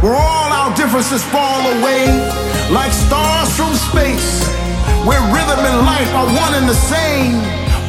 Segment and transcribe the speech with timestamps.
[0.00, 2.08] where all our differences fall away,
[2.72, 4.48] like stars from space,
[5.04, 7.36] where rhythm and life are one and the same.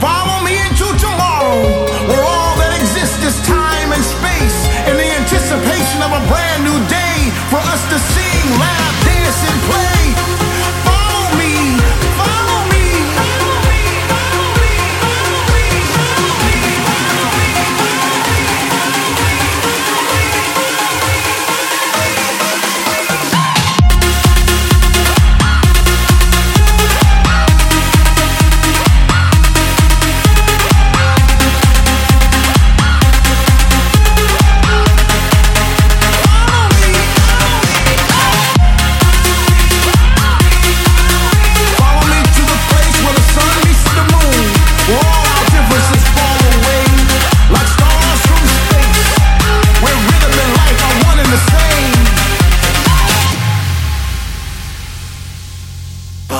[0.03, 1.63] Follow me into tomorrow,
[2.11, 4.57] where all that exists is time and space,
[4.91, 9.59] in the anticipation of a brand new day for us to sing, laugh, dance, and
[9.71, 9.90] play.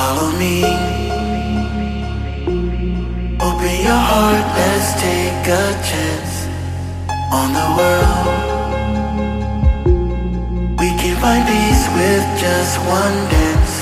[0.02, 0.56] Follow me.
[3.46, 6.34] Open your heart, let's take a chance
[7.38, 8.26] on the world.
[10.80, 13.74] We can find peace with just one dance.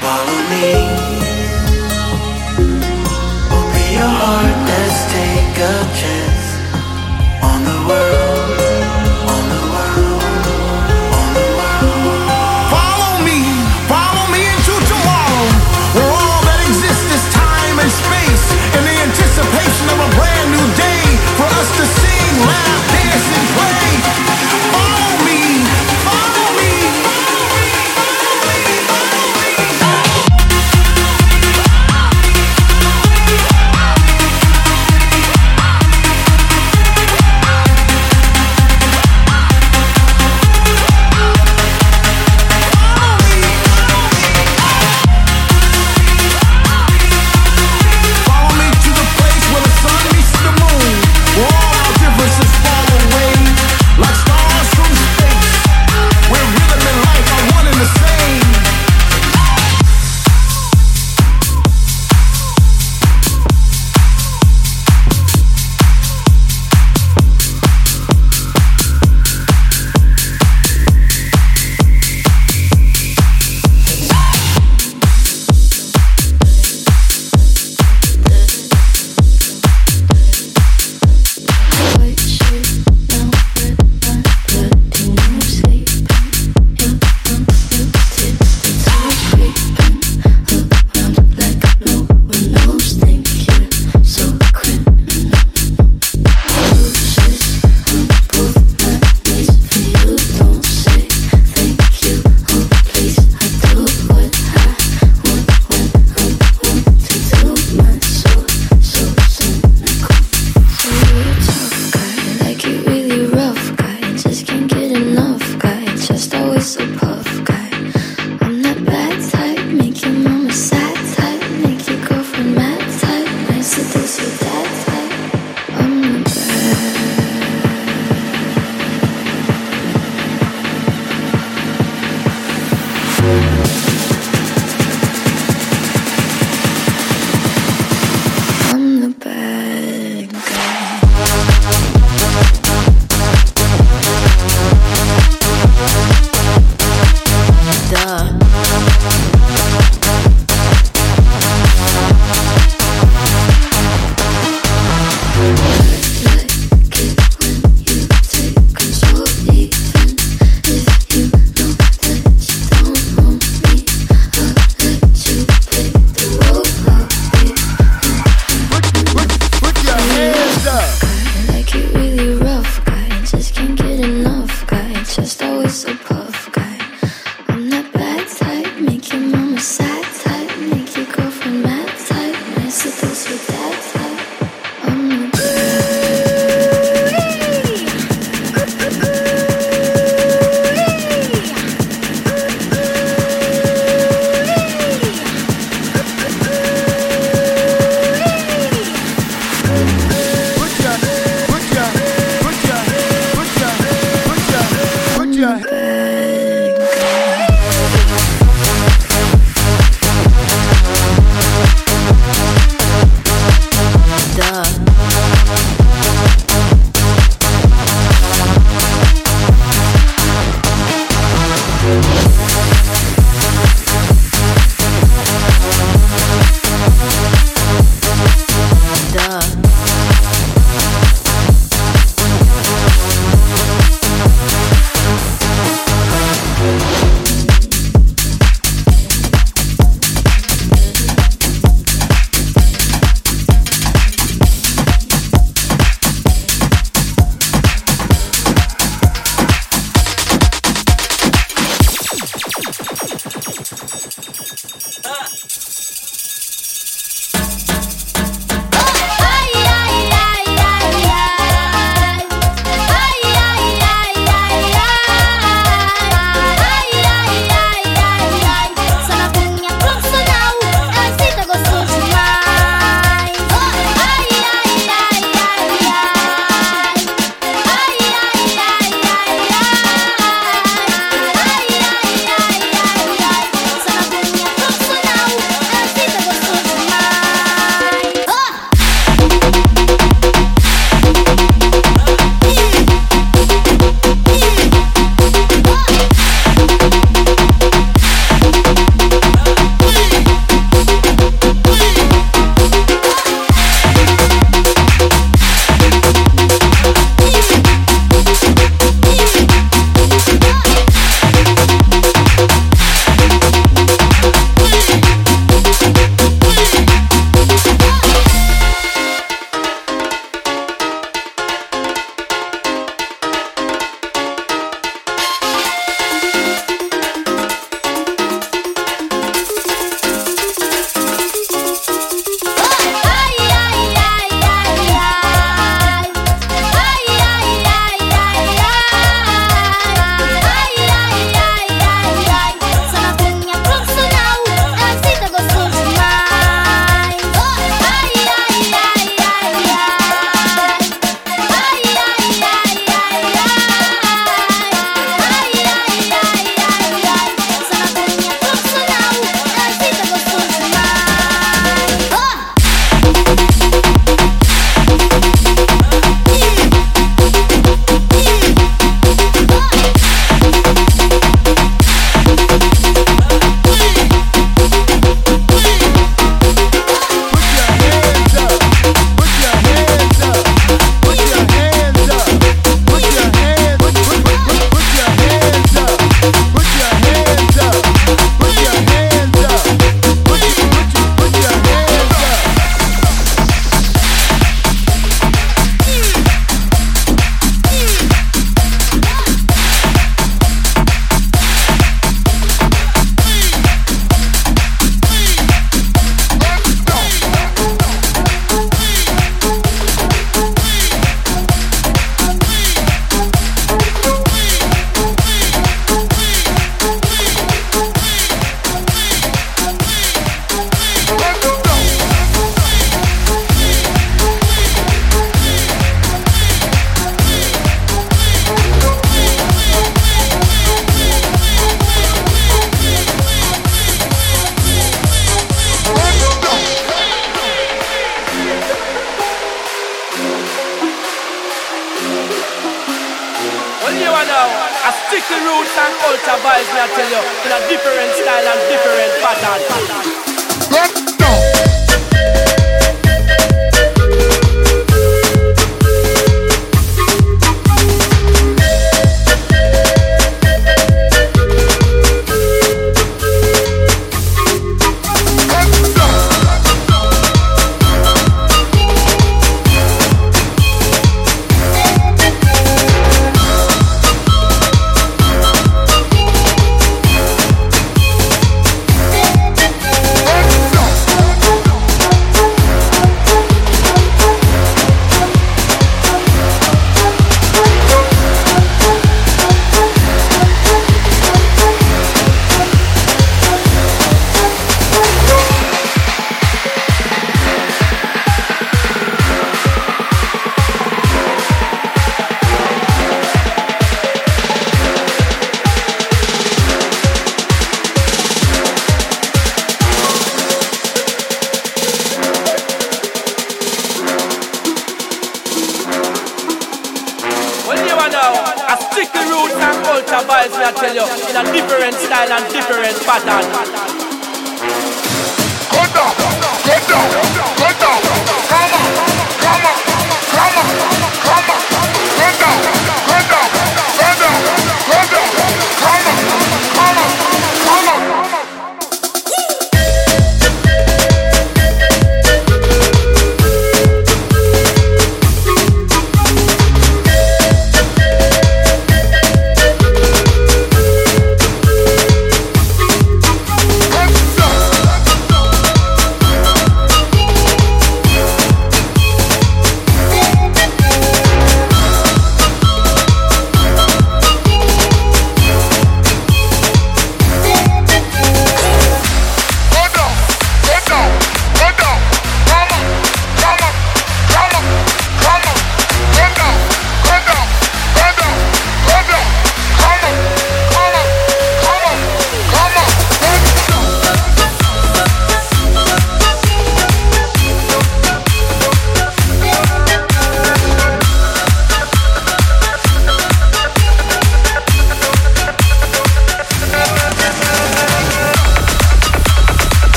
[0.00, 0.68] Follow me.
[3.58, 6.35] Open your heart, let's take a chance.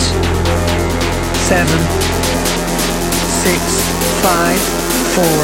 [0.00, 0.06] eight,
[1.36, 1.80] seven,
[3.44, 3.60] six,
[4.22, 4.60] five,
[5.14, 5.40] four,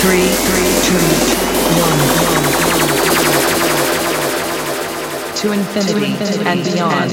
[0.00, 1.02] three, three, two,
[1.80, 2.00] one.
[5.36, 6.06] To infinity,
[6.46, 7.08] And beyond.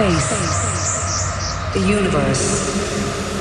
[0.00, 3.39] space, the universe.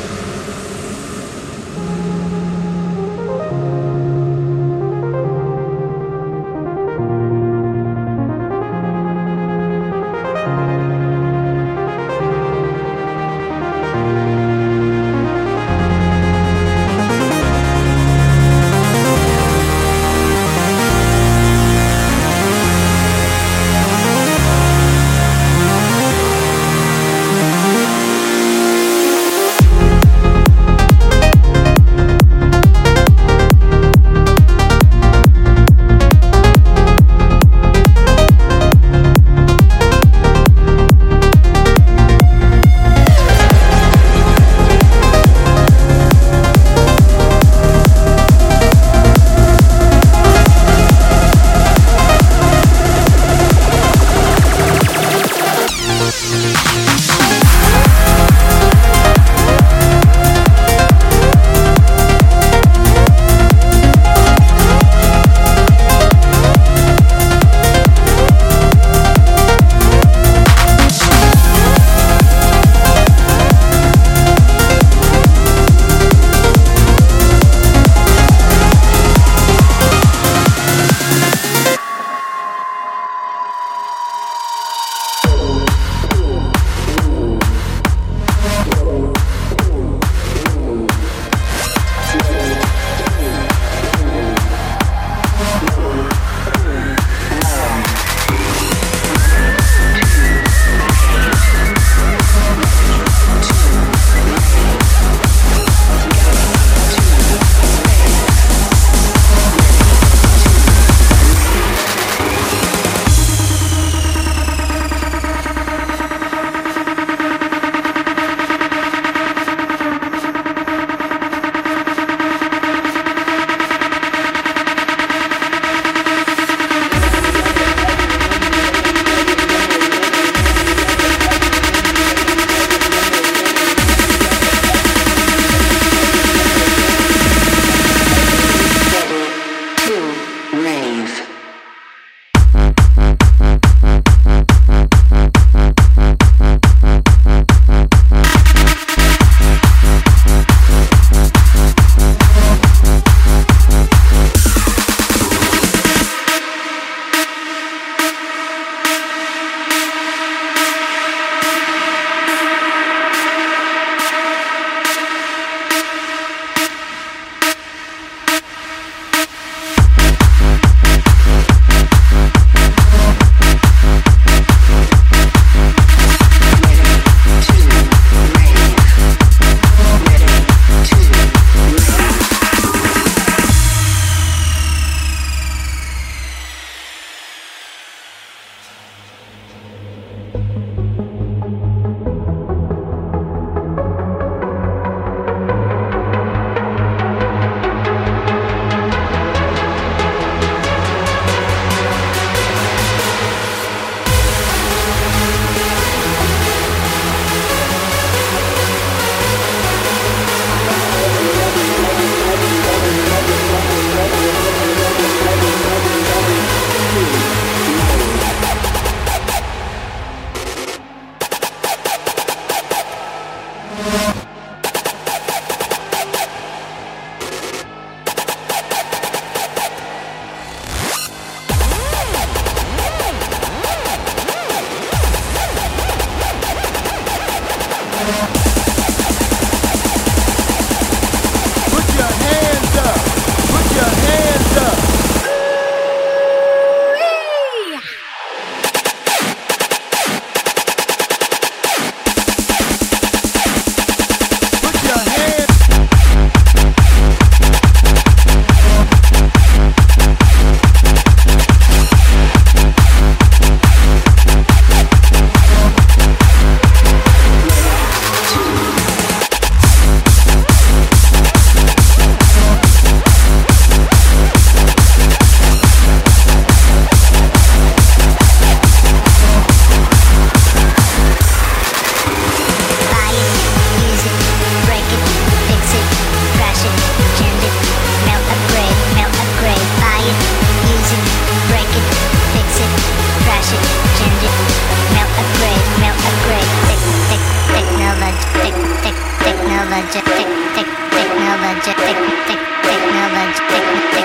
[303.19, 303.98] magic.